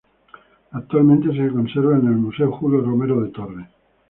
Actualmente 0.71 1.31
se 1.31 1.51
conserva 1.53 1.95
en 1.95 2.07
el 2.07 2.15
Museo 2.15 2.51
Julio 2.53 2.81
Romero 2.81 3.21
de 3.21 3.29
Torres. 3.29 3.67